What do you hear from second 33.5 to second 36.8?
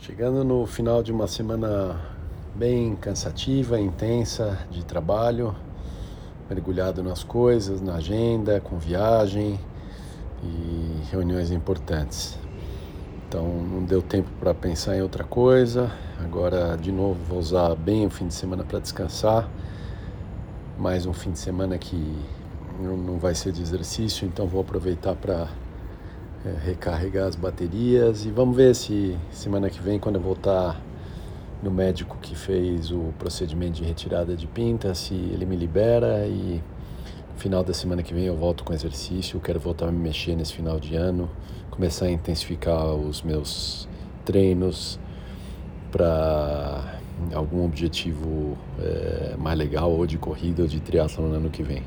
de retirada de pinta, se ele me libera e